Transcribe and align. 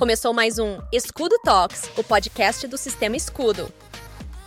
Começou 0.00 0.32
mais 0.32 0.58
um 0.58 0.78
Escudo 0.90 1.38
Talks, 1.44 1.90
o 1.94 2.02
podcast 2.02 2.66
do 2.66 2.78
Sistema 2.78 3.16
Escudo. 3.16 3.70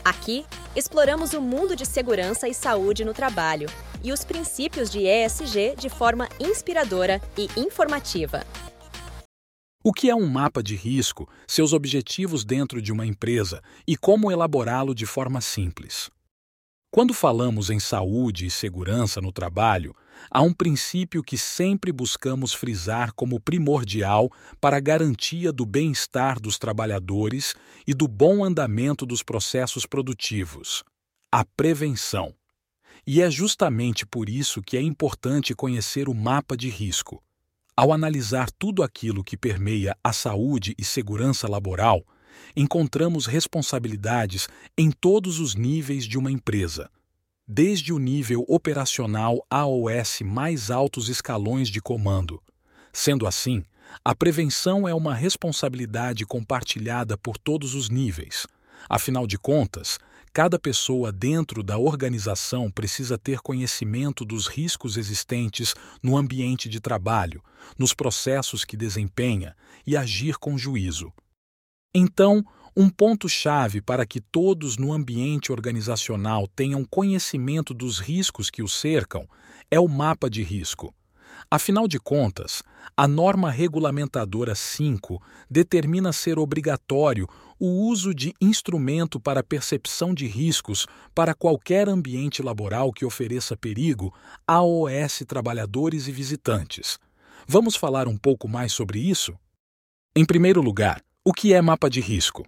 Aqui, 0.04 0.48
exploramos 0.76 1.34
o 1.34 1.42
mundo 1.44 1.76
de 1.76 1.86
segurança 1.86 2.48
e 2.48 2.56
saúde 2.56 3.06
no 3.06 3.14
trabalho 3.14 3.70
e 4.04 4.12
os 4.12 4.26
princípios 4.26 4.90
de 4.90 5.06
ESG 5.06 5.76
de 5.78 5.90
forma 5.90 6.28
inspiradora 6.40 7.22
e 7.38 7.48
informativa. 7.56 8.44
O 9.84 9.94
que 9.94 10.10
é 10.10 10.16
um 10.16 10.26
mapa 10.26 10.64
de 10.64 10.76
risco, 10.76 11.30
seus 11.48 11.72
objetivos 11.72 12.44
dentro 12.44 12.82
de 12.82 12.92
uma 12.92 13.06
empresa 13.06 13.62
e 13.88 13.96
como 13.96 14.32
elaborá-lo 14.32 14.96
de 14.96 15.06
forma 15.06 15.40
simples? 15.40 16.10
Quando 16.90 17.14
falamos 17.14 17.70
em 17.70 17.80
saúde 17.80 18.48
e 18.48 18.50
segurança 18.50 19.22
no 19.22 19.32
trabalho, 19.32 19.96
há 20.30 20.42
um 20.42 20.54
princípio 20.54 21.24
que 21.24 21.38
sempre 21.38 21.92
buscamos 21.92 22.54
frisar 22.54 23.14
como 23.14 23.40
primordial 23.40 24.32
para 24.60 24.78
a 24.78 24.80
garantia 24.80 25.52
do 25.52 25.66
bem-estar 25.66 26.40
dos 26.40 26.58
trabalhadores 26.58 27.56
e 27.86 27.94
do 27.94 28.08
bom 28.08 28.44
andamento 28.44 29.06
dos 29.06 29.24
processos 29.24 29.86
produtivos: 29.86 30.84
a 31.32 31.44
prevenção. 31.44 32.34
E 33.06 33.22
é 33.22 33.30
justamente 33.30 34.06
por 34.06 34.30
isso 34.30 34.62
que 34.62 34.78
é 34.78 34.82
importante 34.82 35.54
conhecer 35.54 36.08
o 36.08 36.14
mapa 36.14 36.56
de 36.56 36.70
risco. 36.70 37.22
Ao 37.76 37.92
analisar 37.92 38.50
tudo 38.52 38.84
aquilo 38.84 39.24
que 39.24 39.36
permeia 39.36 39.98
a 40.04 40.14
saúde 40.14 40.74
e 40.78 40.86
segurança 40.86 41.50
laboral, 41.50 42.06
encontramos 42.56 43.26
responsabilidades 43.26 44.48
em 44.78 44.92
todos 44.92 45.40
os 45.40 45.56
níveis 45.56 46.06
de 46.06 46.18
uma 46.18 46.32
empresa, 46.32 46.90
desde 47.48 47.92
o 47.92 48.00
nível 48.00 48.46
operacional 48.48 49.46
aos 49.50 50.22
mais 50.22 50.72
altos 50.72 51.10
escalões 51.10 51.70
de 51.70 51.82
comando. 51.82 52.42
Sendo 52.92 53.28
assim, 53.28 53.64
a 54.04 54.16
prevenção 54.16 54.88
é 54.88 54.94
uma 54.94 55.14
responsabilidade 55.14 56.26
compartilhada 56.26 57.18
por 57.18 57.38
todos 57.38 57.76
os 57.76 57.90
níveis. 57.90 58.48
Afinal 58.90 59.28
de 59.28 59.38
contas, 59.38 60.00
cada 60.32 60.58
pessoa 60.58 61.12
dentro 61.12 61.62
da 61.62 61.78
organização 61.78 62.72
precisa 62.72 63.18
ter 63.18 63.40
conhecimento 63.40 64.26
dos 64.26 64.48
riscos 64.48 64.98
existentes 64.98 65.76
no 66.02 66.18
ambiente 66.18 66.68
de 66.70 66.80
trabalho, 66.80 67.44
nos 67.78 67.94
processos 67.94 68.66
que 68.66 68.78
desempenha 68.78 69.56
e 69.86 69.96
agir 69.96 70.38
com 70.38 70.58
juízo. 70.58 71.12
Então, 71.94 72.44
um 72.76 72.90
ponto-chave 72.90 73.82
para 73.82 74.06
que 74.06 74.20
todos 74.20 74.78
no 74.78 74.92
ambiente 74.92 75.52
organizacional 75.52 76.48
tenham 76.48 76.84
conhecimento 76.84 77.74
dos 77.74 78.00
riscos 78.00 78.50
que 78.50 78.64
o 78.64 78.68
cercam 78.68 79.28
é 79.70 79.80
o 79.80 79.88
mapa 79.88 80.30
de 80.30 80.42
risco. 80.42 80.94
Afinal 81.50 81.88
de 81.88 82.00
contas, 82.00 82.64
a 82.96 83.08
norma 83.08 83.52
regulamentadora 83.52 84.56
5 84.56 85.22
determina 85.50 86.12
ser 86.12 86.40
obrigatório 86.40 87.28
o 87.60 87.88
uso 87.88 88.14
de 88.14 88.34
instrumento 88.42 89.20
para 89.20 89.44
percepção 89.44 90.14
de 90.14 90.26
riscos 90.26 90.88
para 91.14 91.34
qualquer 91.34 91.88
ambiente 91.88 92.42
laboral 92.42 92.92
que 92.92 93.06
ofereça 93.06 93.56
perigo 93.56 94.14
a 94.48 94.64
OS 94.64 95.24
trabalhadores 95.28 96.08
e 96.08 96.12
visitantes. 96.12 96.98
Vamos 97.48 97.76
falar 97.76 98.08
um 98.08 98.18
pouco 98.18 98.48
mais 98.48 98.74
sobre 98.74 99.00
isso? 99.00 99.34
Em 100.16 100.26
primeiro 100.26 100.62
lugar, 100.62 101.02
o 101.24 101.34
que 101.34 101.54
é 101.54 101.62
mapa 101.62 101.90
de 101.90 102.02
risco? 102.02 102.46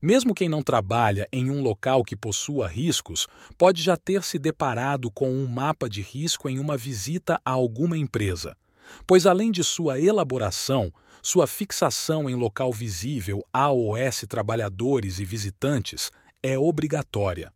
Mesmo 0.00 0.32
quem 0.32 0.48
não 0.48 0.62
trabalha 0.62 1.28
em 1.32 1.50
um 1.50 1.60
local 1.60 2.04
que 2.04 2.14
possua 2.14 2.68
riscos, 2.68 3.26
pode 3.56 3.82
já 3.82 3.96
ter 3.96 4.22
se 4.22 4.38
deparado 4.38 5.10
com 5.10 5.28
um 5.28 5.44
mapa 5.44 5.88
de 5.88 6.02
risco 6.02 6.48
em 6.48 6.60
uma 6.60 6.76
visita 6.76 7.40
a 7.44 7.50
alguma 7.50 7.98
empresa, 7.98 8.56
pois 9.04 9.26
além 9.26 9.50
de 9.50 9.64
sua 9.64 10.00
elaboração, 10.00 10.92
sua 11.20 11.48
fixação 11.48 12.30
em 12.30 12.36
local 12.36 12.72
visível 12.72 13.44
AOS 13.52 14.24
trabalhadores 14.28 15.18
e 15.18 15.24
visitantes 15.24 16.12
é 16.40 16.56
obrigatória. 16.56 17.52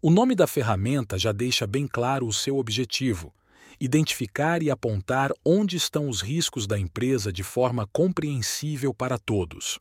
O 0.00 0.10
nome 0.10 0.36
da 0.36 0.46
ferramenta 0.46 1.18
já 1.18 1.32
deixa 1.32 1.66
bem 1.66 1.88
claro 1.88 2.24
o 2.24 2.32
seu 2.32 2.56
objetivo: 2.56 3.34
identificar 3.80 4.62
e 4.62 4.70
apontar 4.70 5.32
onde 5.44 5.76
estão 5.76 6.08
os 6.08 6.20
riscos 6.20 6.68
da 6.68 6.78
empresa 6.78 7.32
de 7.32 7.42
forma 7.42 7.84
compreensível 7.92 8.94
para 8.94 9.18
todos. 9.18 9.80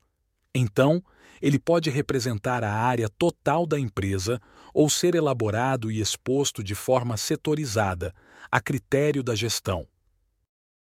Então, 0.56 1.04
ele 1.42 1.60
pode 1.60 1.90
representar 1.90 2.64
a 2.64 2.72
área 2.72 3.10
total 3.10 3.66
da 3.66 3.80
empresa 3.80 4.40
ou 4.74 4.90
ser 4.90 5.16
elaborado 5.16 5.92
e 5.92 6.00
exposto 6.00 6.64
de 6.64 6.74
forma 6.74 7.18
setorizada, 7.18 8.14
a 8.52 8.62
critério 8.62 9.22
da 9.22 9.36
gestão. 9.36 9.86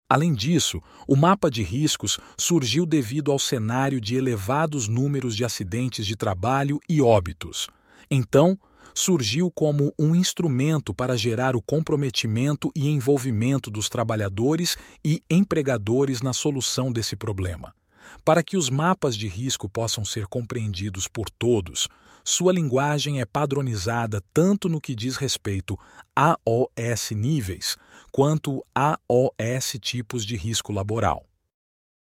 Além 0.09 0.34
disso, 0.34 0.81
o 1.06 1.17
mapa 1.17 1.51
de 1.51 1.63
riscos 1.63 2.17
surgiu 2.38 2.85
devido 2.85 3.29
ao 3.29 3.38
cenário 3.38 4.00
de 4.00 4.16
elevados 4.16 4.88
números 4.88 5.35
de 5.35 5.44
acidentes 5.44 6.06
de 6.06 6.16
trabalho 6.16 6.79
e 6.88 7.01
óbitos. 7.01 7.67
Então, 8.09 8.57
surgiu 8.96 9.51
como 9.51 9.94
um 10.00 10.16
instrumento 10.16 10.94
para 10.94 11.17
gerar 11.17 11.57
o 11.57 11.62
comprometimento 11.62 12.72
e 12.73 12.88
envolvimento 12.88 13.69
dos 13.69 13.90
trabalhadores 13.90 14.78
e 15.03 15.22
empregadores 15.29 16.22
na 16.22 16.31
solução 16.31 16.90
desse 16.91 17.16
problema. 17.16 17.76
Para 18.23 18.44
que 18.44 18.57
os 18.57 18.69
mapas 18.69 19.16
de 19.16 19.28
risco 19.28 19.69
possam 19.69 20.03
ser 20.03 20.28
compreendidos 20.28 21.07
por 21.07 21.29
todos, 21.29 21.88
sua 22.23 22.51
linguagem 22.51 23.22
é 23.22 23.25
padronizada 23.25 24.22
tanto 24.34 24.68
no 24.68 24.81
que 24.81 24.94
diz 24.94 25.16
respeito 25.16 25.79
a 26.16 26.38
OS 26.46 27.12
níveis 27.12 27.78
quanto 28.12 28.66
a 28.75 29.00
OS 29.07 29.78
tipos 29.79 30.25
de 30.25 30.35
risco 30.35 30.73
laboral. 30.73 31.25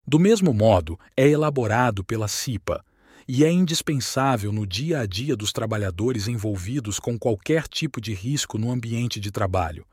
Do 0.06 0.18
mesmo 0.18 0.52
modo, 0.52 0.98
é 1.16 1.28
elaborado 1.28 2.04
pela 2.04 2.28
CIPA 2.28 2.84
e 3.26 3.44
é 3.44 3.50
indispensável 3.50 4.52
no 4.52 4.66
dia 4.66 5.00
a 5.00 5.06
dia 5.06 5.36
dos 5.36 5.52
trabalhadores 5.52 6.28
envolvidos 6.28 6.98
com 6.98 7.18
qualquer 7.18 7.66
tipo 7.66 8.00
de 8.00 8.12
risco 8.12 8.58
no 8.58 8.70
ambiente 8.70 9.18
de 9.18 9.30
trabalho, 9.30 9.86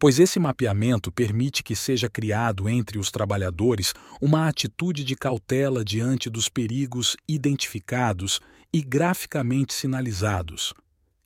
pois 0.00 0.18
esse 0.18 0.40
mapeamento 0.40 1.12
permite 1.12 1.62
que 1.62 1.76
seja 1.76 2.08
criado 2.08 2.70
entre 2.70 2.98
os 2.98 3.10
trabalhadores 3.10 3.92
uma 4.18 4.48
atitude 4.48 5.04
de 5.04 5.14
cautela 5.14 5.84
diante 5.84 6.30
dos 6.30 6.48
perigos 6.48 7.18
identificados 7.28 8.40
e 8.72 8.80
graficamente 8.80 9.74
sinalizados. 9.74 10.72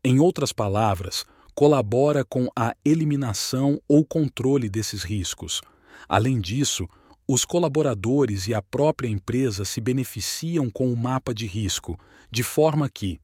Em 0.02 0.18
outras 0.18 0.52
palavras, 0.52 1.24
colabora 1.54 2.24
com 2.24 2.48
a 2.58 2.74
eliminação 2.84 3.80
ou 3.88 4.04
controle 4.04 4.68
desses 4.68 5.04
riscos. 5.04 5.62
Além 6.08 6.40
disso, 6.40 6.88
os 7.28 7.44
colaboradores 7.44 8.48
e 8.48 8.54
a 8.54 8.60
própria 8.60 9.08
empresa 9.08 9.64
se 9.64 9.80
beneficiam 9.80 10.68
com 10.68 10.92
o 10.92 10.96
mapa 10.96 11.32
de 11.32 11.46
risco, 11.46 11.96
de 12.28 12.42
forma 12.42 12.90
que 12.90 13.20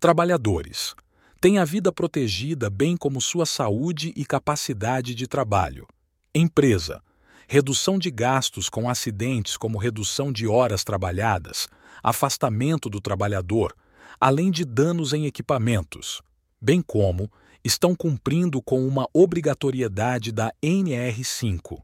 trabalhadores 0.00 0.94
tem 1.42 1.58
a 1.58 1.64
vida 1.64 1.90
protegida, 1.90 2.70
bem 2.70 2.96
como 2.96 3.20
sua 3.20 3.44
saúde 3.44 4.12
e 4.14 4.24
capacidade 4.24 5.12
de 5.12 5.26
trabalho. 5.26 5.88
Empresa: 6.32 7.02
redução 7.48 7.98
de 7.98 8.12
gastos 8.12 8.68
com 8.68 8.88
acidentes, 8.88 9.56
como 9.56 9.76
redução 9.76 10.30
de 10.30 10.46
horas 10.46 10.84
trabalhadas, 10.84 11.66
afastamento 12.00 12.88
do 12.88 13.00
trabalhador, 13.00 13.74
além 14.20 14.52
de 14.52 14.64
danos 14.64 15.12
em 15.12 15.26
equipamentos, 15.26 16.22
bem 16.60 16.80
como 16.80 17.28
estão 17.64 17.92
cumprindo 17.92 18.62
com 18.62 18.86
uma 18.86 19.08
obrigatoriedade 19.12 20.30
da 20.30 20.52
NR5. 20.62 21.82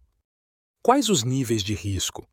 Quais 0.80 1.08
os 1.08 1.25
níveis 1.25 1.64
de 1.64 1.75
risco? 1.75 2.28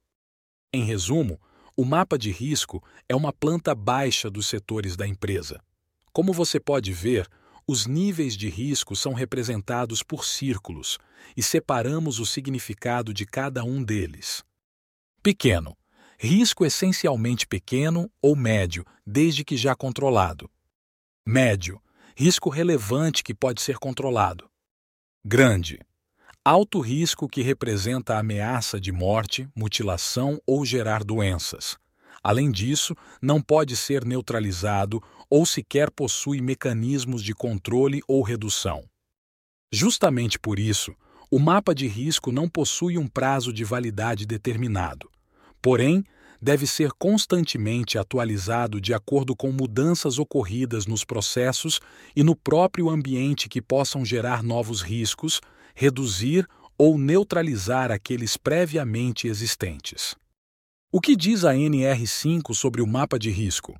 Em 0.71 0.83
resumo, 0.83 1.41
o 1.75 1.83
mapa 1.83 2.19
de 2.19 2.29
risco 2.29 2.83
é 3.09 3.15
uma 3.15 3.33
planta 3.33 3.73
baixa 3.73 4.29
dos 4.29 4.45
setores 4.45 4.95
da 4.95 5.07
empresa. 5.07 5.59
Como 6.15 6.31
você 6.31 6.61
pode 6.61 6.93
ver, 6.93 7.27
os 7.67 7.85
níveis 7.85 8.37
de 8.37 8.47
risco 8.47 8.95
são 8.95 9.11
representados 9.11 10.01
por 10.01 10.23
círculos 10.23 10.97
e 11.35 11.43
separamos 11.43 12.21
o 12.21 12.25
significado 12.25 13.13
de 13.13 13.25
cada 13.25 13.65
um 13.65 13.83
deles. 13.83 14.41
Pequeno 15.21 15.75
risco 16.17 16.65
essencialmente 16.65 17.45
pequeno 17.45 18.09
ou 18.21 18.33
médio, 18.33 18.85
desde 19.05 19.43
que 19.43 19.57
já 19.57 19.75
controlado. 19.75 20.49
Médio 21.27 21.81
risco 22.15 22.49
relevante 22.49 23.21
que 23.21 23.33
pode 23.33 23.61
ser 23.61 23.77
controlado. 23.77 24.49
Grande 25.21 25.81
alto 26.45 26.79
risco 26.79 27.27
que 27.27 27.41
representa 27.41 28.17
ameaça 28.17 28.79
de 28.79 28.93
morte, 28.93 29.49
mutilação 29.53 30.39
ou 30.47 30.63
gerar 30.63 31.03
doenças. 31.03 31.77
Além 32.23 32.49
disso, 32.49 32.95
não 33.21 33.39
pode 33.39 33.75
ser 33.75 34.03
neutralizado 34.03 34.99
ou 35.35 35.45
sequer 35.45 35.91
possui 35.91 36.39
mecanismos 36.39 37.21
de 37.21 37.33
controle 37.33 38.01
ou 38.07 38.21
redução. 38.21 38.85
Justamente 39.69 40.39
por 40.39 40.57
isso, 40.57 40.95
o 41.29 41.37
mapa 41.37 41.75
de 41.75 41.87
risco 41.87 42.31
não 42.31 42.47
possui 42.47 42.97
um 42.97 43.05
prazo 43.05 43.51
de 43.51 43.65
validade 43.65 44.25
determinado. 44.25 45.11
Porém, 45.61 46.05
deve 46.41 46.65
ser 46.65 46.89
constantemente 46.93 47.97
atualizado 47.97 48.79
de 48.79 48.93
acordo 48.93 49.35
com 49.35 49.51
mudanças 49.51 50.19
ocorridas 50.19 50.87
nos 50.87 51.03
processos 51.03 51.81
e 52.15 52.23
no 52.23 52.33
próprio 52.33 52.89
ambiente 52.89 53.49
que 53.49 53.61
possam 53.61 54.05
gerar 54.05 54.41
novos 54.41 54.81
riscos, 54.81 55.41
reduzir 55.75 56.47
ou 56.77 56.97
neutralizar 56.97 57.91
aqueles 57.91 58.37
previamente 58.37 59.27
existentes. 59.27 60.15
O 60.93 61.01
que 61.01 61.13
diz 61.13 61.43
a 61.43 61.53
NR5 61.53 62.53
sobre 62.53 62.81
o 62.81 62.87
mapa 62.87 63.19
de 63.19 63.31
risco? 63.31 63.77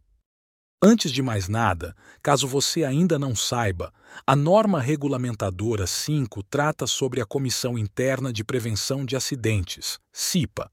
Antes 0.87 1.11
de 1.11 1.23
mais 1.23 1.47
nada, 1.47 1.95
caso 2.21 2.47
você 2.47 2.83
ainda 2.83 3.17
não 3.17 3.35
saiba, 3.35 3.91
a 4.23 4.35
norma 4.35 4.79
regulamentadora 4.79 5.87
5 5.87 6.43
trata 6.43 6.85
sobre 6.85 7.19
a 7.19 7.25
Comissão 7.25 7.75
Interna 7.75 8.31
de 8.31 8.43
Prevenção 8.43 9.03
de 9.03 9.15
Acidentes, 9.15 9.97
CIPA. 10.13 10.69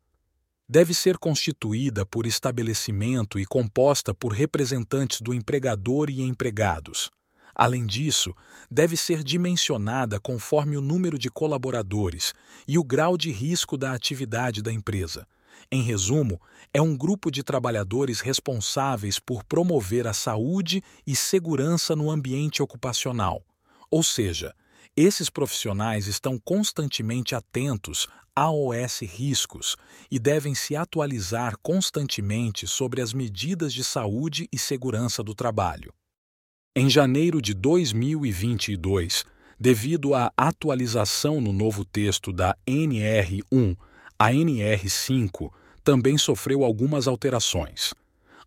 Deve 0.68 0.92
ser 0.92 1.16
constituída 1.16 2.04
por 2.04 2.26
estabelecimento 2.26 3.38
e 3.38 3.46
composta 3.46 4.12
por 4.12 4.32
representantes 4.32 5.18
do 5.22 5.32
empregador 5.32 6.10
e 6.10 6.20
empregados. 6.20 7.10
Além 7.54 7.86
disso, 7.86 8.34
deve 8.70 8.98
ser 8.98 9.24
dimensionada 9.24 10.20
conforme 10.20 10.76
o 10.76 10.82
número 10.82 11.18
de 11.18 11.30
colaboradores 11.30 12.34
e 12.68 12.76
o 12.76 12.84
grau 12.84 13.16
de 13.16 13.30
risco 13.30 13.78
da 13.78 13.94
atividade 13.94 14.60
da 14.60 14.70
empresa. 14.70 15.26
Em 15.70 15.82
resumo, 15.82 16.40
é 16.72 16.80
um 16.80 16.96
grupo 16.96 17.30
de 17.30 17.42
trabalhadores 17.42 18.20
responsáveis 18.20 19.18
por 19.18 19.44
promover 19.44 20.06
a 20.06 20.12
saúde 20.12 20.82
e 21.06 21.16
segurança 21.16 21.94
no 21.96 22.10
ambiente 22.10 22.62
ocupacional. 22.62 23.42
Ou 23.90 24.02
seja, 24.02 24.54
esses 24.96 25.30
profissionais 25.30 26.06
estão 26.06 26.38
constantemente 26.38 27.34
atentos 27.34 28.06
a 28.34 28.50
OS 28.50 29.00
riscos 29.00 29.76
e 30.10 30.18
devem 30.18 30.54
se 30.54 30.74
atualizar 30.74 31.56
constantemente 31.62 32.66
sobre 32.66 33.00
as 33.02 33.12
medidas 33.12 33.72
de 33.72 33.84
saúde 33.84 34.48
e 34.50 34.58
segurança 34.58 35.22
do 35.22 35.34
trabalho. 35.34 35.92
Em 36.74 36.88
janeiro 36.88 37.42
de 37.42 37.52
2022, 37.52 39.24
devido 39.60 40.14
à 40.14 40.32
atualização 40.36 41.40
no 41.40 41.52
novo 41.52 41.84
texto 41.84 42.32
da 42.32 42.56
NR1, 42.66 43.76
a 44.22 44.30
NR5 44.30 45.52
também 45.82 46.16
sofreu 46.16 46.62
algumas 46.62 47.08
alterações. 47.08 47.92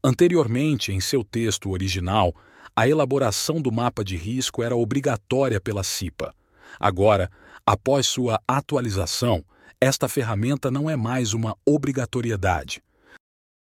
Anteriormente, 0.01 0.93
em 0.93 1.01
seu 1.01 1.21
texto 1.21 1.69
original, 1.69 2.33
a 2.73 2.87
elaboração 2.87 3.61
do 3.61 3.73
mapa 3.73 4.01
de 4.01 4.15
risco 4.15 4.63
era 4.63 4.73
obrigatória 4.73 5.59
pela 5.59 5.83
CIPA. 5.83 6.33
Agora, 6.79 7.29
após 7.65 8.07
sua 8.07 8.39
atualização, 8.47 9.43
esta 9.81 10.07
ferramenta 10.07 10.71
não 10.71 10.89
é 10.89 10.95
mais 10.95 11.33
uma 11.33 11.57
obrigatoriedade. 11.65 12.81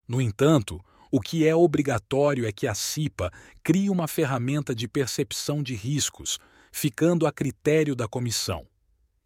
No 0.07 0.21
entanto, 0.21 0.79
o 1.11 1.19
que 1.19 1.47
é 1.47 1.55
obrigatório 1.55 2.45
é 2.45 2.51
que 2.51 2.67
a 2.67 2.75
CIPA 2.75 3.31
crie 3.63 3.89
uma 3.89 4.07
ferramenta 4.07 4.75
de 4.75 4.87
percepção 4.87 5.63
de 5.63 5.73
riscos, 5.73 6.37
ficando 6.71 7.25
a 7.25 7.31
critério 7.31 7.95
da 7.95 8.07
comissão. 8.07 8.67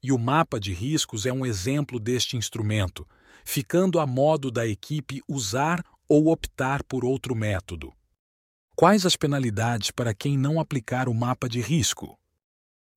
E 0.01 0.11
o 0.11 0.17
mapa 0.17 0.59
de 0.59 0.73
riscos 0.73 1.25
é 1.25 1.33
um 1.33 1.45
exemplo 1.45 1.99
deste 1.99 2.37
instrumento, 2.37 3.07
ficando 3.43 3.99
a 3.99 4.07
modo 4.07 4.49
da 4.49 4.65
equipe 4.65 5.21
usar 5.27 5.83
ou 6.07 6.27
optar 6.27 6.83
por 6.83 7.03
outro 7.03 7.35
método. 7.35 7.93
Quais 8.75 9.05
as 9.05 9.15
penalidades 9.15 9.91
para 9.91 10.13
quem 10.13 10.37
não 10.37 10.59
aplicar 10.59 11.09
o 11.09 11.13
mapa 11.13 11.49
de 11.49 11.59
risco? 11.59 12.17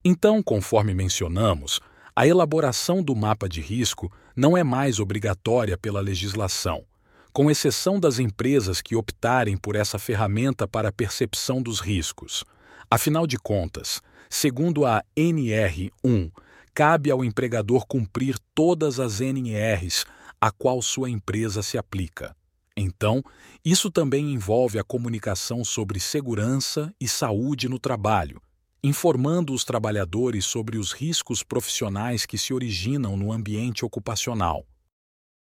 Então, 0.04 0.42
conforme 0.42 0.94
mencionamos, 0.94 1.80
a 2.14 2.26
elaboração 2.26 3.02
do 3.02 3.16
mapa 3.16 3.48
de 3.48 3.60
risco 3.60 4.12
não 4.36 4.56
é 4.56 4.62
mais 4.62 5.00
obrigatória 5.00 5.76
pela 5.76 6.00
legislação 6.00 6.84
com 7.32 7.50
exceção 7.50 7.98
das 7.98 8.18
empresas 8.18 8.82
que 8.82 8.94
optarem 8.94 9.56
por 9.56 9.74
essa 9.74 9.98
ferramenta 9.98 10.68
para 10.68 10.92
percepção 10.92 11.62
dos 11.62 11.80
riscos. 11.80 12.44
Afinal 12.90 13.26
de 13.26 13.38
contas, 13.38 14.02
segundo 14.28 14.84
a 14.84 15.02
NR1, 15.16 16.30
cabe 16.74 17.10
ao 17.10 17.24
empregador 17.24 17.86
cumprir 17.86 18.38
todas 18.54 18.98
as 18.98 19.20
NRs 19.20 20.04
a 20.40 20.50
qual 20.50 20.80
sua 20.82 21.08
empresa 21.08 21.62
se 21.62 21.78
aplica. 21.78 22.34
Então, 22.76 23.22
isso 23.64 23.90
também 23.90 24.32
envolve 24.32 24.78
a 24.78 24.84
comunicação 24.84 25.64
sobre 25.64 26.00
segurança 26.00 26.92
e 27.00 27.06
saúde 27.06 27.68
no 27.68 27.78
trabalho, 27.78 28.40
informando 28.82 29.52
os 29.52 29.64
trabalhadores 29.64 30.46
sobre 30.46 30.78
os 30.78 30.92
riscos 30.92 31.42
profissionais 31.42 32.24
que 32.26 32.38
se 32.38 32.52
originam 32.52 33.16
no 33.16 33.30
ambiente 33.30 33.84
ocupacional. 33.84 34.66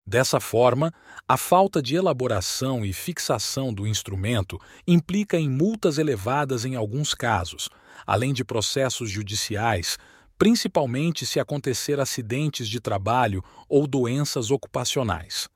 Dessa 0.06 0.40
forma, 0.40 0.92
a 1.28 1.38
falta 1.38 1.84
de 1.84 1.96
elaboração 1.96 2.84
e 2.84 2.92
fixação 2.92 3.72
do 3.72 3.86
instrumento 3.86 4.60
implica 4.88 5.38
em 5.38 5.48
multas 5.48 6.00
elevadas 6.00 6.66
em 6.66 6.76
alguns 6.76 7.14
casos, 7.14 7.70
além 8.08 8.34
de 8.34 8.44
processos 8.44 9.10
judiciais, 9.10 10.00
principalmente 10.40 11.26
se 11.26 11.38
acontecer 11.38 12.00
acidentes 12.00 12.70
de 12.70 12.80
trabalho 12.80 13.44
ou 13.68 13.86
doenças 13.86 14.50
ocupacionais. 14.50 15.50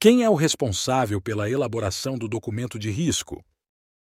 Quem 0.00 0.24
é 0.24 0.30
o 0.30 0.34
responsável 0.34 1.20
pela 1.20 1.50
elaboração 1.50 2.16
do 2.16 2.26
documento 2.26 2.78
de 2.78 2.90
risco? 2.90 3.44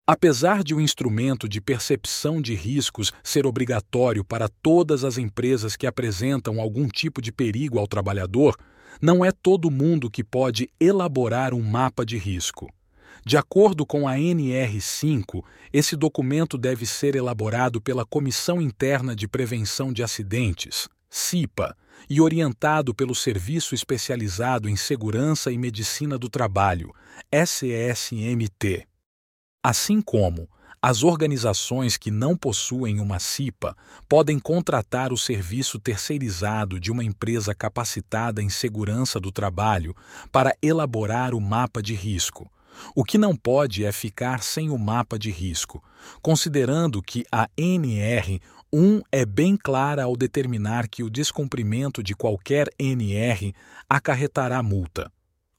Apesar 0.07 0.63
de 0.63 0.75
o 0.75 0.81
instrumento 0.81 1.49
de 1.49 1.59
percepção 1.59 2.39
de 2.41 2.53
riscos 2.53 3.11
ser 3.23 3.47
obrigatório 3.47 4.23
para 4.23 4.47
todas 4.47 5.03
as 5.03 5.17
empresas 5.17 5.75
que 5.75 5.87
apresentam 5.87 6.61
algum 6.61 6.87
tipo 6.87 7.21
de 7.21 7.31
perigo 7.31 7.79
ao 7.79 7.87
trabalhador, 7.87 8.55
não 9.01 9.25
é 9.25 9.31
todo 9.31 9.71
mundo 9.71 10.09
que 10.09 10.23
pode 10.23 10.69
elaborar 10.79 11.53
um 11.53 11.61
mapa 11.61 12.05
de 12.05 12.17
risco. 12.17 12.69
De 13.29 13.37
acordo 13.37 13.85
com 13.85 14.07
a 14.07 14.15
NR5, 14.15 15.43
esse 15.71 15.95
documento 15.95 16.57
deve 16.57 16.83
ser 16.87 17.15
elaborado 17.15 17.79
pela 17.79 18.03
Comissão 18.03 18.59
Interna 18.59 19.15
de 19.15 19.27
Prevenção 19.27 19.93
de 19.93 20.01
Acidentes, 20.01 20.89
CIPA, 21.11 21.77
e 22.09 22.19
orientado 22.19 22.91
pelo 22.91 23.13
Serviço 23.13 23.75
Especializado 23.75 24.67
em 24.67 24.75
Segurança 24.75 25.51
e 25.51 25.59
Medicina 25.59 26.17
do 26.17 26.27
Trabalho, 26.27 26.91
SESMT. 27.31 28.87
Assim 29.63 30.01
como 30.01 30.49
as 30.81 31.03
organizações 31.03 31.97
que 31.97 32.09
não 32.09 32.35
possuem 32.35 32.99
uma 32.99 33.19
CIPA 33.19 33.77
podem 34.07 34.39
contratar 34.39 35.13
o 35.13 35.17
serviço 35.19 35.77
terceirizado 35.77 36.79
de 36.79 36.91
uma 36.91 37.03
empresa 37.03 37.53
capacitada 37.53 38.41
em 38.41 38.49
segurança 38.49 39.19
do 39.19 39.31
trabalho 39.31 39.95
para 40.31 40.57
elaborar 40.63 41.35
o 41.35 41.39
mapa 41.39 41.79
de 41.79 41.93
risco. 41.93 42.49
O 42.95 43.03
que 43.03 43.17
não 43.17 43.35
pode 43.35 43.83
é 43.83 43.91
ficar 43.91 44.43
sem 44.43 44.69
o 44.69 44.77
mapa 44.77 45.17
de 45.17 45.31
risco, 45.31 45.83
considerando 46.21 47.01
que 47.01 47.23
a 47.31 47.49
NR 47.57 48.39
1 48.71 49.01
é 49.11 49.25
bem 49.25 49.57
clara 49.57 50.03
ao 50.03 50.15
determinar 50.15 50.87
que 50.87 51.03
o 51.03 51.09
descumprimento 51.09 52.03
de 52.03 52.15
qualquer 52.15 52.67
NR 52.77 53.53
acarretará 53.89 54.61
multa. 54.61 55.11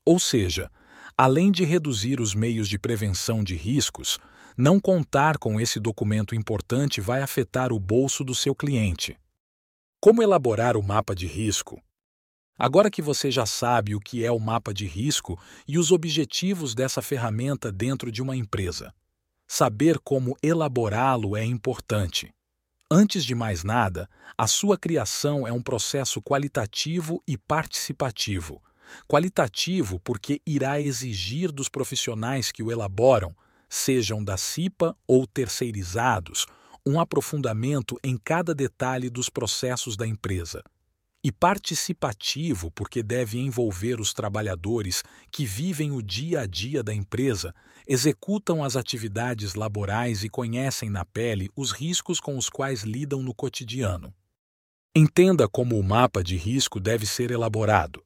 Ou 0.05 0.19
seja, 0.19 0.71
além 1.17 1.51
de 1.51 1.65
reduzir 1.65 2.21
os 2.21 2.35
meios 2.35 2.69
de 2.69 2.79
prevenção 2.79 3.43
de 3.43 3.55
riscos, 3.57 4.19
não 4.57 4.79
contar 4.79 5.39
com 5.39 5.61
esse 5.61 5.81
documento 5.81 6.35
importante 6.35 7.01
vai 7.01 7.23
afetar 7.23 7.73
o 7.73 7.81
bolso 7.81 8.23
do 8.23 8.35
seu 8.35 8.55
cliente. 8.55 9.17
Como 10.01 10.23
elaborar 10.23 10.77
o 10.77 10.83
mapa 10.83 11.15
de 11.15 11.27
risco? 11.27 11.81
Agora 12.63 12.91
que 12.91 13.01
você 13.01 13.31
já 13.31 13.47
sabe 13.47 13.95
o 13.95 13.99
que 13.99 14.23
é 14.23 14.31
o 14.31 14.39
mapa 14.39 14.75
de 14.75 14.85
risco 14.85 15.41
e 15.67 15.79
os 15.79 15.91
objetivos 15.91 16.75
dessa 16.75 17.01
ferramenta 17.01 17.73
dentro 17.73 18.13
de 18.13 18.21
uma 18.21 18.37
empresa, 18.37 18.93
saber 19.49 19.99
como 19.99 20.37
elaborá-lo 20.43 21.35
é 21.35 21.43
importante. 21.43 22.29
Antes 22.91 23.25
de 23.25 23.35
mais 23.35 23.65
nada, 23.65 24.07
a 24.37 24.47
sua 24.47 24.77
criação 24.77 25.49
é 25.49 25.53
um 25.53 25.63
processo 25.63 26.21
qualitativo 26.21 27.23
e 27.27 27.39
participativo. 27.39 28.63
Qualitativo 29.09 29.99
porque 29.99 30.43
irá 30.47 30.79
exigir 30.79 31.51
dos 31.51 31.71
profissionais 31.71 32.53
que 32.53 32.63
o 32.63 32.71
elaboram 32.71 33.35
sejam 33.71 34.23
da 34.23 34.37
CIPA 34.37 34.95
ou 35.09 35.27
terceirizados, 35.27 36.45
um 36.85 37.01
aprofundamento 37.01 37.99
em 38.05 38.19
cada 38.19 38.55
detalhe 38.55 39.09
dos 39.09 39.31
processos 39.31 39.97
da 39.97 40.07
empresa. 40.07 40.63
E 41.23 41.31
participativo, 41.31 42.71
porque 42.71 43.03
deve 43.03 43.39
envolver 43.39 44.01
os 44.01 44.15
trabalhadores 44.15 45.03
que 45.31 45.45
vivem 45.45 45.91
o 45.91 46.01
dia 46.01 46.41
a 46.41 46.47
dia 46.47 46.83
da 46.83 46.95
empresa, 46.95 47.55
executam 47.87 48.65
as 48.65 48.75
atividades 48.75 49.55
laborais 49.55 50.25
e 50.25 50.31
conhecem 50.31 50.89
na 50.89 51.05
pele 51.05 51.51
os 51.55 51.73
riscos 51.73 52.21
com 52.21 52.39
os 52.39 52.49
quais 52.49 52.85
lidam 52.85 53.23
no 53.23 53.35
cotidiano. 53.35 54.15
Entenda 54.97 55.47
como 55.47 55.79
o 55.79 55.83
mapa 55.83 56.25
de 56.25 56.37
risco 56.37 56.81
deve 56.81 57.07
ser 57.07 57.31
elaborado. 57.31 58.03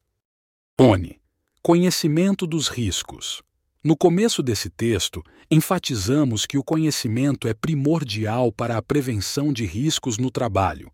ONE 0.78 1.20
Conhecimento 1.62 2.46
dos 2.46 2.68
riscos. 2.68 3.42
No 3.82 3.96
começo 3.96 4.42
desse 4.42 4.68
texto, 4.68 5.22
enfatizamos 5.50 6.44
que 6.44 6.58
o 6.58 6.64
conhecimento 6.64 7.46
é 7.46 7.54
primordial 7.54 8.50
para 8.50 8.76
a 8.76 8.82
prevenção 8.82 9.52
de 9.52 9.64
riscos 9.64 10.18
no 10.18 10.30
trabalho. 10.30 10.92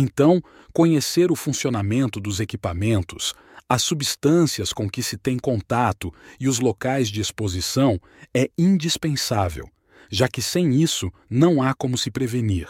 Então, 0.00 0.40
conhecer 0.72 1.32
o 1.32 1.34
funcionamento 1.34 2.20
dos 2.20 2.38
equipamentos, 2.38 3.34
as 3.68 3.82
substâncias 3.82 4.72
com 4.72 4.88
que 4.88 5.02
se 5.02 5.18
tem 5.18 5.36
contato 5.36 6.14
e 6.38 6.48
os 6.48 6.60
locais 6.60 7.08
de 7.08 7.20
exposição 7.20 8.00
é 8.32 8.48
indispensável, 8.56 9.68
já 10.08 10.28
que 10.28 10.40
sem 10.40 10.80
isso 10.80 11.10
não 11.28 11.60
há 11.60 11.74
como 11.74 11.98
se 11.98 12.12
prevenir. 12.12 12.68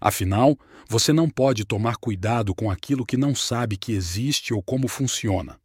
Afinal, 0.00 0.56
você 0.88 1.12
não 1.12 1.28
pode 1.28 1.66
tomar 1.66 1.96
cuidado 1.96 2.54
com 2.54 2.70
aquilo 2.70 3.04
que 3.04 3.18
não 3.18 3.34
sabe 3.34 3.76
que 3.76 3.92
existe 3.92 4.54
ou 4.54 4.62
como 4.62 4.88
funciona. 4.88 5.60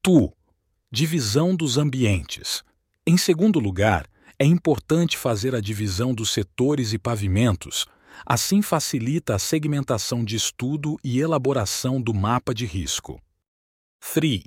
Tu, 0.00 0.32
Divisão 0.92 1.56
dos 1.56 1.76
ambientes. 1.76 2.64
Em 3.04 3.16
segundo 3.16 3.58
lugar, 3.58 4.08
é 4.36 4.44
importante 4.44 5.16
fazer 5.16 5.54
a 5.54 5.60
divisão 5.60 6.14
dos 6.14 6.32
setores 6.32 6.92
e 6.92 6.98
pavimentos. 6.98 7.84
Assim 8.26 8.60
facilita 8.60 9.34
a 9.34 9.38
segmentação 9.38 10.24
de 10.24 10.36
estudo 10.36 10.96
e 11.02 11.20
elaboração 11.20 12.00
do 12.00 12.12
mapa 12.12 12.54
de 12.54 12.66
risco. 12.66 13.20
3. 14.12 14.42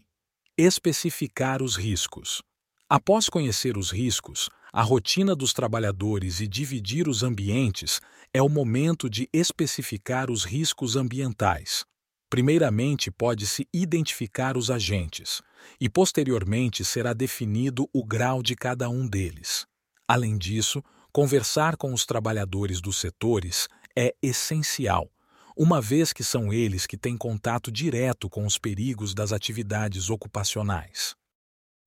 Especificar 0.57 1.61
os 1.61 1.75
riscos. 1.75 2.41
Após 2.87 3.27
conhecer 3.27 3.77
os 3.77 3.91
riscos, 3.91 4.49
a 4.71 4.81
rotina 4.83 5.35
dos 5.35 5.53
trabalhadores 5.53 6.39
e 6.39 6.47
dividir 6.47 7.07
os 7.07 7.23
ambientes, 7.23 7.99
é 8.33 8.41
o 8.41 8.49
momento 8.49 9.09
de 9.09 9.27
especificar 9.33 10.29
os 10.29 10.43
riscos 10.43 10.95
ambientais. 10.95 11.83
Primeiramente, 12.29 13.11
pode-se 13.11 13.67
identificar 13.73 14.57
os 14.57 14.71
agentes, 14.71 15.41
e 15.79 15.87
posteriormente 15.87 16.83
será 16.83 17.13
definido 17.13 17.87
o 17.93 18.03
grau 18.03 18.41
de 18.41 18.55
cada 18.55 18.89
um 18.89 19.07
deles. 19.07 19.65
Além 20.07 20.37
disso, 20.37 20.83
conversar 21.13 21.77
com 21.77 21.93
os 21.93 22.07
trabalhadores 22.07 22.81
dos 22.81 22.97
setores 22.97 23.69
é 23.95 24.15
essencial, 24.19 25.11
uma 25.55 25.79
vez 25.79 26.11
que 26.11 26.23
são 26.23 26.51
eles 26.51 26.87
que 26.87 26.97
têm 26.97 27.15
contato 27.15 27.71
direto 27.71 28.27
com 28.27 28.47
os 28.47 28.57
perigos 28.57 29.13
das 29.13 29.31
atividades 29.31 30.09
ocupacionais. 30.09 31.15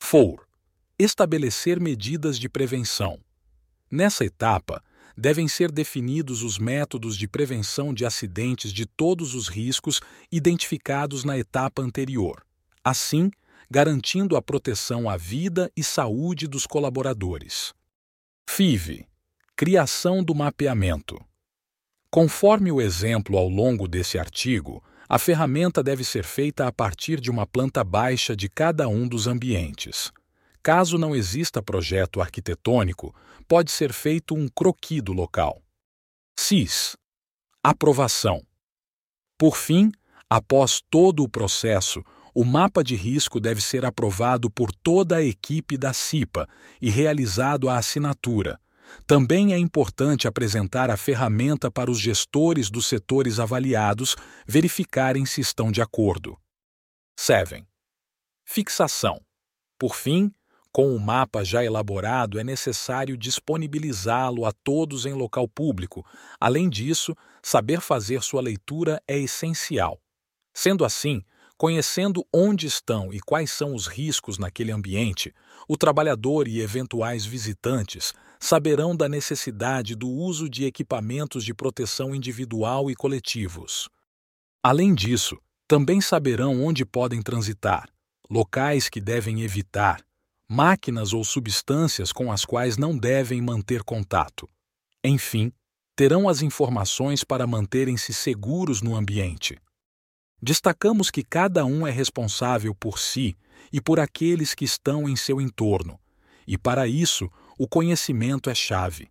4. 0.01 0.47
Estabelecer 0.97 1.81
medidas 1.81 2.39
de 2.39 2.49
prevenção. 2.49 3.19
Nessa 3.91 4.25
etapa, 4.25 4.81
devem 5.19 5.49
ser 5.49 5.73
definidos 5.73 6.45
os 6.45 6.57
métodos 6.57 7.17
de 7.17 7.27
prevenção 7.27 7.93
de 7.93 8.07
acidentes 8.07 8.73
de 8.73 8.87
todos 8.87 9.35
os 9.35 9.49
riscos 9.49 10.01
identificados 10.31 11.25
na 11.25 11.37
etapa 11.37 11.83
anterior, 11.83 12.47
assim, 12.85 13.33
garantindo 13.69 14.37
a 14.37 14.43
proteção 14.43 15.11
à 15.11 15.17
vida 15.17 15.69
e 15.77 15.83
saúde 15.83 16.47
dos 16.47 16.65
colaboradores. 16.65 17.75
FIV 18.49 19.05
Criação 19.59 20.23
do 20.23 20.35
mapeamento. 20.35 21.19
Conforme 22.11 22.71
o 22.71 22.79
exemplo 22.79 23.39
ao 23.39 23.49
longo 23.49 23.89
desse 23.89 24.19
artigo, 24.19 24.85
a 25.09 25.19
ferramenta 25.19 25.83
deve 25.83 26.05
ser 26.05 26.25
feita 26.25 26.67
a 26.67 26.73
partir 26.73 27.19
de 27.19 27.31
uma 27.31 27.47
planta 27.47 27.83
baixa 27.83 28.37
de 28.37 28.51
cada 28.51 28.87
um 28.87 29.09
dos 29.09 29.27
ambientes. 29.27 30.13
Caso 30.63 30.99
não 30.99 31.17
exista 31.17 31.63
projeto 31.63 32.21
arquitetônico, 32.21 33.15
pode 33.49 33.71
ser 33.71 33.95
feito 33.95 34.35
um 34.35 34.47
croquis 34.47 35.01
do 35.01 35.15
local. 35.15 35.63
CIS 36.39 36.95
Aprovação. 37.65 38.43
Por 39.39 39.57
fim, 39.57 39.91
após 40.29 40.83
todo 40.91 41.23
o 41.23 41.29
processo, 41.31 42.05
o 42.35 42.45
mapa 42.45 42.85
de 42.85 42.95
risco 42.95 43.41
deve 43.41 43.63
ser 43.63 43.87
aprovado 43.87 44.51
por 44.51 44.71
toda 44.71 45.17
a 45.17 45.25
equipe 45.25 45.79
da 45.79 45.95
CIPA 45.95 46.47
e 46.79 46.91
realizado 46.91 47.71
a 47.71 47.79
assinatura. 47.79 48.61
Também 49.07 49.53
é 49.53 49.59
importante 49.59 50.27
apresentar 50.27 50.91
a 50.91 50.97
ferramenta 50.97 51.71
para 51.71 51.91
os 51.91 51.99
gestores 51.99 52.71
dos 52.71 52.87
setores 52.87 53.39
avaliados 53.39 54.17
verificarem 54.47 55.25
se 55.25 55.41
estão 55.41 55.71
de 55.71 55.81
acordo. 55.81 56.37
7. 57.19 57.65
Fixação. 58.45 59.21
Por 59.79 59.95
fim, 59.95 60.33
com 60.77 60.95
o 60.95 61.01
mapa 61.01 61.43
já 61.43 61.65
elaborado, 61.65 62.39
é 62.39 62.45
necessário 62.45 63.17
disponibilizá-lo 63.17 64.45
a 64.45 64.53
todos 64.53 65.07
em 65.07 65.15
local 65.15 65.49
público. 65.49 66.05
Além 66.39 66.69
disso, 66.69 67.17
saber 67.43 67.81
fazer 67.81 68.23
sua 68.23 68.43
leitura 68.43 69.03
é 69.09 69.19
essencial. 69.19 69.99
Sendo 70.53 70.85
assim, 70.85 71.23
conhecendo 71.57 72.27
onde 72.33 72.67
estão 72.67 73.13
e 73.13 73.21
quais 73.21 73.51
são 73.51 73.75
os 73.75 73.87
riscos 73.87 74.37
naquele 74.37 74.71
ambiente, 74.71 75.35
o 75.67 75.79
trabalhador 75.79 76.47
e 76.47 76.61
eventuais 76.61 77.25
visitantes 77.25 78.13
saberão 78.39 78.95
da 78.95 79.09
necessidade 79.09 79.95
do 79.95 80.09
uso 80.09 80.49
de 80.49 80.65
equipamentos 80.65 81.45
de 81.45 81.55
proteção 81.55 82.15
individual 82.15 82.91
e 82.91 82.95
coletivos. 82.95 83.89
Além 84.63 84.95
disso, 84.95 85.37
também 85.69 86.01
saberão 86.01 86.65
onde 86.65 86.85
podem 86.85 87.23
transitar, 87.23 87.89
locais 88.31 88.89
que 88.89 89.01
devem 89.01 89.43
evitar 89.43 90.05
máquinas 90.49 91.13
ou 91.13 91.25
substâncias 91.25 92.13
com 92.13 92.31
as 92.31 92.45
quais 92.45 92.77
não 92.77 92.97
devem 92.97 93.43
manter 93.43 93.83
contato. 93.83 94.49
Enfim, 95.03 95.53
terão 95.97 96.29
as 96.29 96.43
informações 96.43 97.25
para 97.25 97.47
manterem-se 97.47 98.13
seguros 98.13 98.81
no 98.81 98.95
ambiente. 98.95 99.59
Destacamos 100.41 101.11
que 101.11 101.25
cada 101.25 101.65
um 101.65 101.87
é 101.87 101.91
responsável 101.91 102.75
por 102.75 102.99
si 102.99 103.37
e 103.73 103.81
por 103.81 103.99
aqueles 103.99 104.55
que 104.55 104.65
estão 104.65 105.09
em 105.09 105.17
seu 105.17 105.41
entorno, 105.41 105.99
e 106.47 106.57
para 106.57 106.87
isso 106.87 107.31
o 107.59 107.67
conhecimento 107.67 108.51
é 108.51 108.55
chave. 108.55 109.09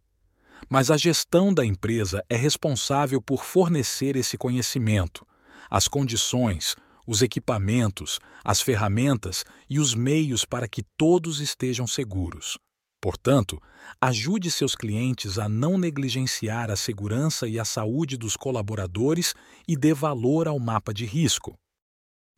Mas 0.70 0.90
a 0.90 0.98
gestão 0.98 1.54
da 1.54 1.66
empresa 1.66 2.24
é 2.30 2.36
responsável 2.36 3.22
por 3.22 3.44
fornecer 3.44 4.16
esse 4.16 4.38
conhecimento, 4.38 5.26
as 5.70 5.88
condições, 5.88 6.76
os 7.08 7.22
equipamentos, 7.22 8.20
as 8.44 8.62
ferramentas 8.62 9.44
e 9.70 9.80
os 9.80 9.94
meios 9.94 10.46
para 10.46 10.68
que 10.68 10.84
todos 10.98 11.40
estejam 11.40 11.86
seguros. 11.86 12.58
Portanto, 13.02 13.62
ajude 14.02 14.50
seus 14.50 14.76
clientes 14.76 15.38
a 15.38 15.48
não 15.48 15.78
negligenciar 15.78 16.72
a 16.72 16.76
segurança 16.76 17.48
e 17.48 17.60
a 17.60 17.66
saúde 17.66 18.18
dos 18.18 18.36
colaboradores 18.36 19.36
e 19.68 19.76
dê 19.76 19.94
valor 19.94 20.48
ao 20.48 20.58
mapa 20.58 20.92
de 20.92 21.06
risco. 21.06 21.56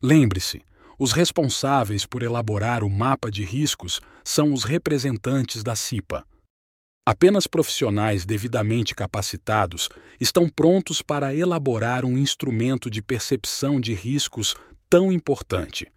Lembre-se, 0.02 0.60
os 0.98 1.12
responsáveis 1.12 2.04
por 2.04 2.22
elaborar 2.22 2.82
o 2.82 2.90
mapa 2.90 3.30
de 3.30 3.44
riscos 3.44 4.00
são 4.24 4.52
os 4.52 4.64
representantes 4.64 5.62
da 5.62 5.76
CIPA. 5.76 6.24
Apenas 7.06 7.46
profissionais 7.46 8.26
devidamente 8.26 8.94
capacitados 8.94 9.88
estão 10.20 10.48
prontos 10.48 11.00
para 11.00 11.34
elaborar 11.34 12.04
um 12.04 12.18
instrumento 12.18 12.90
de 12.90 13.00
percepção 13.00 13.80
de 13.80 13.94
riscos 13.94 14.54
tão 14.90 15.10
importante. 15.10 15.90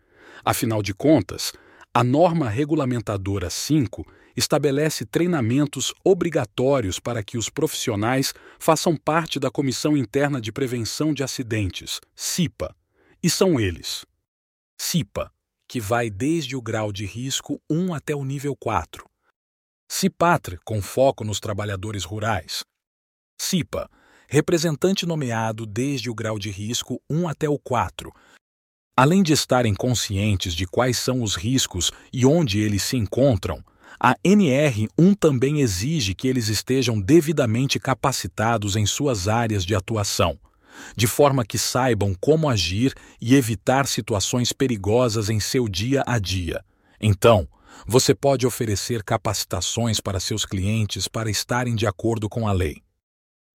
Afinal 0.45 0.81
de 0.81 0.93
contas, 0.93 1.51
a 1.93 2.03
norma 2.03 2.47
regulamentadora 2.47 3.49
5 3.49 4.05
estabelece 4.37 5.05
treinamentos 5.05 5.93
obrigatórios 6.03 6.99
para 6.99 7.21
que 7.21 7.37
os 7.37 7.49
profissionais 7.49 8.33
façam 8.57 8.95
parte 8.95 9.39
da 9.39 9.51
Comissão 9.51 9.97
Interna 9.97 10.39
de 10.39 10.51
Prevenção 10.51 11.13
de 11.13 11.23
Acidentes, 11.23 11.99
CIPA, 12.15 12.73
e 13.21 13.29
são 13.29 13.59
eles: 13.59 14.05
CIPA, 14.83 15.31
que 15.69 15.79
vai 15.79 16.09
desde 16.09 16.55
o 16.55 16.61
grau 16.61 16.91
de 16.91 17.05
risco 17.05 17.61
1 17.69 17.93
até 17.93 18.15
o 18.15 18.25
nível 18.25 18.55
4. 18.55 19.05
CIPATRE, 19.89 20.57
com 20.65 20.81
foco 20.81 21.23
nos 21.23 21.39
trabalhadores 21.39 22.03
rurais. 22.03 22.63
CIPA, 23.39 23.87
representante 24.27 25.05
nomeado 25.05 25.67
desde 25.67 26.09
o 26.09 26.15
grau 26.15 26.39
de 26.39 26.49
risco 26.49 26.99
1 27.07 27.29
até 27.29 27.47
o 27.47 27.59
4. 27.59 28.11
Além 28.97 29.21
de 29.21 29.33
estarem 29.33 29.75
conscientes 29.75 30.55
de 30.55 30.65
quais 30.65 30.97
são 30.97 31.21
os 31.21 31.35
riscos 31.35 31.91
e 32.11 32.25
onde 32.25 32.59
eles 32.59 32.81
se 32.81 32.97
encontram, 32.97 33.63
a 33.99 34.15
NR1 34.25 35.15
também 35.17 35.61
exige 35.61 36.15
que 36.15 36.27
eles 36.27 36.47
estejam 36.47 36.99
devidamente 36.99 37.79
capacitados 37.79 38.75
em 38.75 38.87
suas 38.87 39.27
áreas 39.27 39.63
de 39.63 39.75
atuação, 39.75 40.39
de 40.95 41.07
forma 41.07 41.45
que 41.45 41.57
saibam 41.57 42.15
como 42.19 42.49
agir 42.49 42.93
e 43.19 43.35
evitar 43.35 43.87
situações 43.87 44.51
perigosas 44.53 45.29
em 45.29 45.39
seu 45.39 45.67
dia 45.67 46.03
a 46.05 46.19
dia. 46.19 46.63
Então, 46.99 47.47
você 47.87 48.13
pode 48.13 48.45
oferecer 48.45 49.03
capacitações 49.03 49.99
para 49.99 50.19
seus 50.19 50.45
clientes 50.45 51.07
para 51.07 51.29
estarem 51.29 51.75
de 51.75 51.87
acordo 51.87 52.29
com 52.29 52.47
a 52.47 52.51
lei. 52.51 52.81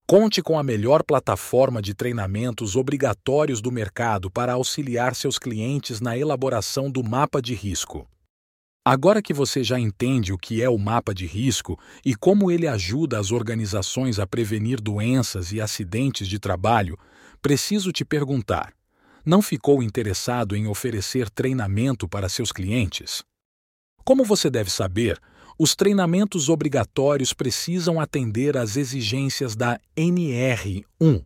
Conte 0.05 0.41
com 0.41 0.57
a 0.57 0.63
melhor 0.63 1.03
plataforma 1.03 1.81
de 1.81 1.93
treinamentos 1.93 2.77
obrigatórios 2.77 3.59
do 3.59 3.71
mercado 3.71 4.31
para 4.31 4.53
auxiliar 4.53 5.13
seus 5.13 5.37
clientes 5.37 5.99
na 5.99 6.17
elaboração 6.17 6.89
do 6.89 7.03
mapa 7.03 7.41
de 7.41 7.53
risco. 7.53 8.07
Agora 8.89 9.21
que 9.21 9.33
você 9.33 9.65
já 9.65 9.77
entende 9.77 10.31
o 10.31 10.37
que 10.37 10.63
é 10.63 10.69
o 10.69 10.77
mapa 10.77 11.13
de 11.13 11.25
risco 11.25 11.77
e 12.05 12.15
como 12.15 12.49
ele 12.49 12.65
ajuda 12.65 13.19
as 13.19 13.33
organizações 13.33 14.17
a 14.17 14.25
prevenir 14.25 14.79
doenças 14.79 15.51
e 15.51 15.59
acidentes 15.59 16.25
de 16.25 16.39
trabalho, 16.39 16.97
preciso 17.41 17.91
te 17.91 18.05
perguntar: 18.05 18.71
não 19.25 19.41
ficou 19.41 19.83
interessado 19.83 20.55
em 20.55 20.67
oferecer 20.67 21.29
treinamento 21.29 22.07
para 22.07 22.29
seus 22.29 22.53
clientes? 22.53 23.25
Como 24.05 24.23
você 24.23 24.49
deve 24.49 24.69
saber, 24.69 25.19
os 25.59 25.75
treinamentos 25.75 26.47
obrigatórios 26.47 27.33
precisam 27.33 27.99
atender 27.99 28.55
às 28.55 28.77
exigências 28.77 29.53
da 29.53 29.77
NR1. 29.97 31.25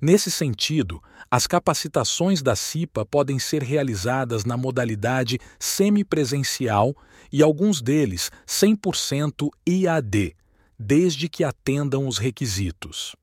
Nesse 0.00 0.30
sentido, 0.30 1.02
as 1.30 1.46
capacitações 1.46 2.42
da 2.42 2.54
CIPA 2.54 3.04
podem 3.06 3.38
ser 3.38 3.62
realizadas 3.62 4.44
na 4.44 4.56
modalidade 4.56 5.38
semipresencial 5.58 6.94
e 7.32 7.42
alguns 7.42 7.80
deles 7.80 8.30
100% 8.46 9.48
IAD, 9.66 10.36
desde 10.78 11.28
que 11.28 11.42
atendam 11.42 12.06
os 12.06 12.18
requisitos. 12.18 13.16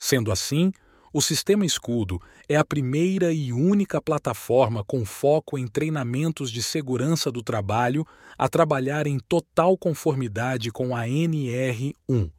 Sendo 0.00 0.32
assim, 0.32 0.72
o 1.12 1.20
Sistema 1.20 1.64
Escudo 1.64 2.20
é 2.48 2.56
a 2.56 2.64
primeira 2.64 3.32
e 3.32 3.52
única 3.52 4.00
plataforma 4.00 4.84
com 4.84 5.04
foco 5.04 5.58
em 5.58 5.66
treinamentos 5.66 6.50
de 6.50 6.62
segurança 6.62 7.30
do 7.32 7.42
trabalho 7.42 8.06
a 8.36 8.48
trabalhar 8.48 9.06
em 9.06 9.18
total 9.18 9.76
conformidade 9.76 10.70
com 10.70 10.94
a 10.94 11.06
NR1, 11.06 12.30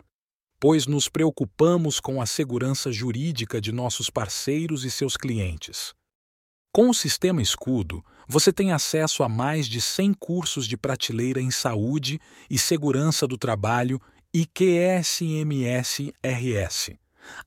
pois 0.59 0.85
nos 0.85 1.07
preocupamos 1.07 1.99
com 1.99 2.21
a 2.21 2.25
segurança 2.25 2.91
jurídica 2.91 3.61
de 3.61 3.71
nossos 3.71 4.09
parceiros 4.09 4.83
e 4.83 4.91
seus 4.91 5.15
clientes. 5.15 5.93
Com 6.71 6.89
o 6.89 6.93
Sistema 6.93 7.41
Escudo, 7.41 8.03
você 8.27 8.53
tem 8.53 8.71
acesso 8.71 9.23
a 9.23 9.29
mais 9.29 9.67
de 9.67 9.81
100 9.81 10.13
cursos 10.13 10.67
de 10.67 10.77
prateleira 10.77 11.41
em 11.41 11.49
saúde 11.49 12.19
e 12.49 12.59
segurança 12.59 13.25
do 13.25 13.37
trabalho 13.37 13.99
e 14.31 14.45
QSMS-RS, 14.45 15.31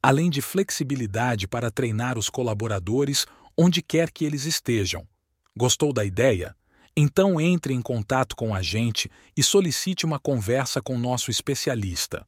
além 0.03 0.29
de 0.29 0.43
flexibilidade 0.43 1.47
para 1.47 1.71
treinar 1.71 2.19
os 2.19 2.29
colaboradores 2.29 3.27
onde 3.57 3.81
quer 3.81 4.11
que 4.11 4.25
eles 4.25 4.45
estejam. 4.45 5.07
Gostou 5.57 5.93
da 5.93 6.05
ideia? 6.05 6.57
Então 6.97 7.41
entre 7.41 7.73
em 7.73 7.81
contato 7.81 8.35
com 8.35 8.55
a 8.55 8.61
gente 8.61 9.09
e 9.37 9.43
solicite 9.43 10.05
uma 10.05 10.19
conversa 10.19 10.83
com 10.83 10.99
nosso 10.99 11.31
especialista. 11.31 12.27